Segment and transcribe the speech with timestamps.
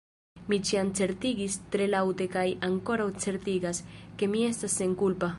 [0.51, 3.83] Mi ĉiam certigis tre laŭte kaj ankoraŭ certigas,
[4.23, 5.29] ke mi estas senkulpa.